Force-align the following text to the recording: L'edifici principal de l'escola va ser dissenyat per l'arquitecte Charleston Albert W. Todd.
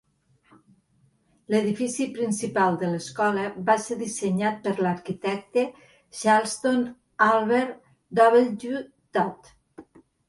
L'edifici 1.53 2.07
principal 2.15 2.79
de 2.83 2.89
l'escola 2.93 3.43
va 3.67 3.75
ser 3.83 3.97
dissenyat 3.99 4.57
per 4.63 4.73
l'arquitecte 4.79 5.67
Charleston 6.23 6.83
Albert 7.29 7.77
W. 8.25 8.79
Todd. 9.19 9.55